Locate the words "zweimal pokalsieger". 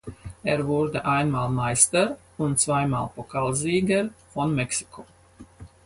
2.59-4.09